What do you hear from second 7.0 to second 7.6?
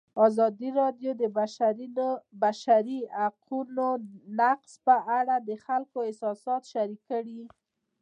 کړي.